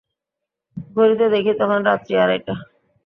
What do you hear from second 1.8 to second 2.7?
রাত্রি আড়াইটা।